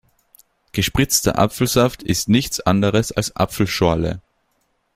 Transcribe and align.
Gespritzter 0.71 1.37
Apfelsaft 1.37 2.01
ist 2.01 2.27
nichts 2.27 2.59
anderes 2.59 3.11
als 3.11 3.35
Apfelschorle. 3.35 4.19